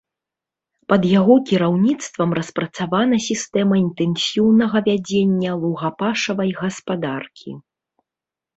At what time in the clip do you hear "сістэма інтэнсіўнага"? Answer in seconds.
3.27-4.77